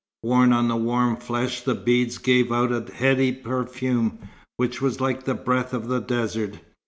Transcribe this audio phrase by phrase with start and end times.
[0.23, 4.17] Worn on the warm flesh, the beads gave out a heady perfume,
[4.57, 6.57] which was like the breath of the desert.